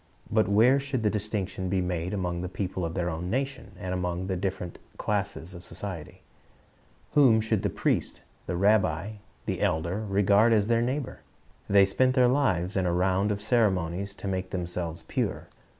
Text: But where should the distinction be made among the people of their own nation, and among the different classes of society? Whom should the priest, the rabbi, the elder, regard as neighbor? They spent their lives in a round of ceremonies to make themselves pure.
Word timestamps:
But 0.31 0.47
where 0.49 0.79
should 0.79 1.03
the 1.03 1.11
distinction 1.11 1.69
be 1.69 1.79
made 1.79 2.11
among 2.11 2.41
the 2.41 2.49
people 2.49 2.83
of 2.83 2.95
their 2.95 3.07
own 3.07 3.29
nation, 3.29 3.73
and 3.77 3.93
among 3.93 4.25
the 4.25 4.35
different 4.35 4.79
classes 4.97 5.53
of 5.53 5.63
society? 5.63 6.23
Whom 7.11 7.39
should 7.39 7.61
the 7.61 7.69
priest, 7.69 8.21
the 8.47 8.55
rabbi, 8.57 9.17
the 9.45 9.61
elder, 9.61 10.03
regard 10.03 10.53
as 10.53 10.67
neighbor? 10.67 11.19
They 11.69 11.85
spent 11.85 12.15
their 12.15 12.27
lives 12.27 12.75
in 12.75 12.87
a 12.87 12.91
round 12.91 13.31
of 13.31 13.43
ceremonies 13.43 14.15
to 14.15 14.27
make 14.27 14.49
themselves 14.49 15.03
pure. 15.07 15.49